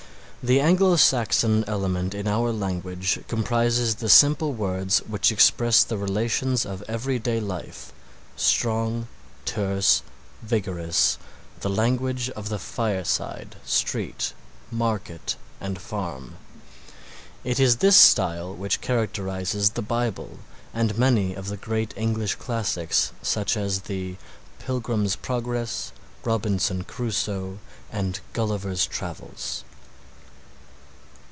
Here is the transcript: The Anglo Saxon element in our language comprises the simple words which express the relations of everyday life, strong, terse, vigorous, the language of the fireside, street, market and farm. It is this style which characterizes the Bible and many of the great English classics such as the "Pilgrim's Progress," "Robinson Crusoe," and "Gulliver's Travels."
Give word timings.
The 0.43 0.59
Anglo 0.59 0.95
Saxon 0.95 1.63
element 1.67 2.15
in 2.15 2.27
our 2.27 2.51
language 2.51 3.19
comprises 3.27 3.93
the 3.93 4.09
simple 4.09 4.53
words 4.53 4.97
which 5.07 5.31
express 5.31 5.83
the 5.83 5.99
relations 5.99 6.65
of 6.65 6.81
everyday 6.87 7.39
life, 7.39 7.93
strong, 8.35 9.07
terse, 9.45 10.01
vigorous, 10.41 11.19
the 11.59 11.69
language 11.69 12.31
of 12.31 12.49
the 12.49 12.57
fireside, 12.57 13.57
street, 13.63 14.33
market 14.71 15.35
and 15.59 15.79
farm. 15.79 16.37
It 17.43 17.59
is 17.59 17.77
this 17.77 17.95
style 17.95 18.51
which 18.55 18.81
characterizes 18.81 19.69
the 19.69 19.83
Bible 19.83 20.39
and 20.73 20.97
many 20.97 21.35
of 21.35 21.49
the 21.49 21.57
great 21.57 21.93
English 21.95 22.33
classics 22.33 23.11
such 23.21 23.55
as 23.55 23.81
the 23.81 24.15
"Pilgrim's 24.57 25.15
Progress," 25.15 25.91
"Robinson 26.23 26.83
Crusoe," 26.83 27.59
and 27.91 28.19
"Gulliver's 28.33 28.87
Travels." 28.87 29.65